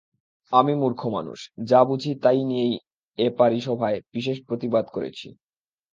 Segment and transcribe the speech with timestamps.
[0.53, 1.39] আমি মূর্খ মানুষ,
[1.65, 2.75] যা বুঝি তাই নিয়েই
[3.17, 5.27] এ পারি-সভায় বিশেষ প্রতিবাদ করেছি।